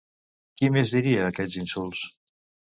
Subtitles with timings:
[0.61, 2.05] Qui més diria aquests insults?